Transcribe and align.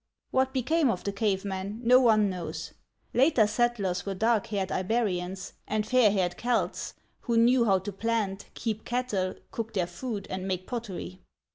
What 0.31 0.51
became 0.51 0.89
of 0.89 1.03
the 1.03 1.11
cave 1.11 1.45
men, 1.45 1.79
no 1.83 1.99
one 1.99 2.27
knows. 2.27 2.73
Later 3.13 3.45
settlers 3.45 4.03
were 4.03 4.15
dark 4.15 4.47
haired 4.47 4.71
I 4.71 4.81
be'rians 4.81 5.53
and 5.67 5.85
fair 5.85 6.09
haired 6.09 6.37
Celts, 6.37 6.95
who 7.19 7.37
knew 7.37 7.65
how 7.65 7.77
to 7.77 7.91
plant, 7.91 8.47
keep 8.55 8.83
cattle, 8.83 9.35
cook 9.51 9.73
their 9.75 9.85
food, 9.85 10.25
and 10.31 10.47
make 10.47 10.65
pottery. 10.65 11.21